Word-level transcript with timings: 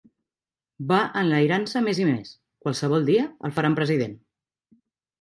Va 0.91 1.01
enlairant-se 1.21 1.85
més 1.89 2.01
i 2.05 2.09
més: 2.13 2.33
qualsevol 2.67 3.09
dia 3.13 3.31
el 3.49 3.57
faran 3.61 3.81
president. 3.83 4.21